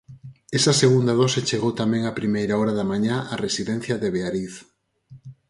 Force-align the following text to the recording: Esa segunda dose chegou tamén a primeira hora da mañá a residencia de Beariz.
Esa 0.57 0.77
segunda 0.81 1.13
dose 1.21 1.45
chegou 1.49 1.71
tamén 1.81 2.03
a 2.05 2.17
primeira 2.19 2.57
hora 2.59 2.73
da 2.79 2.89
mañá 2.91 3.15
a 3.33 3.35
residencia 3.45 3.95
de 4.01 4.07
Beariz. 4.15 4.53